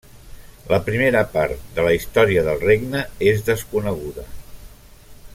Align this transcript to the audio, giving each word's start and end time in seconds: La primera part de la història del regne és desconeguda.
La 0.69 0.79
primera 0.87 1.21
part 1.33 1.67
de 1.75 1.83
la 1.87 1.91
història 1.97 2.45
del 2.47 2.63
regne 2.65 3.03
és 3.33 3.45
desconeguda. 3.53 4.25